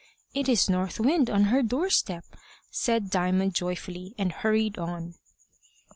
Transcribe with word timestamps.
"It 0.33 0.49
is 0.49 0.67
North 0.67 0.99
Wind 0.99 1.29
on 1.29 1.43
her 1.43 1.61
doorstep," 1.61 2.25
said 2.71 3.11
Diamond 3.11 3.53
joyfully, 3.53 4.15
and 4.17 4.31
hurried 4.31 4.79
on. 4.79 5.13